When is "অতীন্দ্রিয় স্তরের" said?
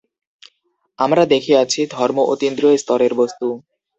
2.33-3.13